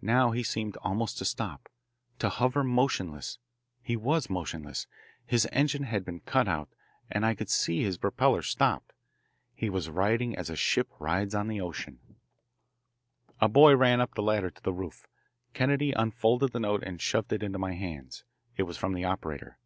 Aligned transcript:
Now 0.00 0.30
he 0.30 0.42
seemed 0.42 0.78
almost 0.78 1.18
to 1.18 1.24
stop, 1.26 1.68
to 2.18 2.30
hover 2.30 2.64
motionless. 2.64 3.36
He 3.82 3.94
was 3.94 4.30
motionless. 4.30 4.86
His 5.26 5.46
engine 5.52 5.82
had 5.82 6.02
been 6.02 6.20
cut 6.20 6.48
out, 6.48 6.70
and 7.10 7.26
I 7.26 7.34
could 7.34 7.50
see 7.50 7.82
his 7.82 7.98
propeller 7.98 8.40
stopped. 8.40 8.94
He 9.54 9.68
was 9.68 9.90
riding 9.90 10.34
as 10.34 10.48
a 10.48 10.56
ship 10.56 10.88
rides 10.98 11.34
on 11.34 11.46
the 11.46 11.60
ocean. 11.60 12.00
A 13.38 13.50
boy 13.50 13.76
ran 13.76 14.00
up 14.00 14.14
the 14.14 14.22
ladder 14.22 14.48
to 14.48 14.62
the 14.62 14.72
roof. 14.72 15.06
Kennedy 15.52 15.92
unfolded 15.92 16.52
the 16.52 16.60
note 16.60 16.82
and 16.82 16.98
shoved 16.98 17.30
it 17.30 17.42
into 17.42 17.58
my 17.58 17.74
hands. 17.74 18.24
It 18.56 18.62
was 18.62 18.78
from 18.78 18.94
the 18.94 19.04
operator. 19.04 19.58